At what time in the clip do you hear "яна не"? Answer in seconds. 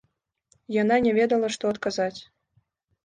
0.81-1.11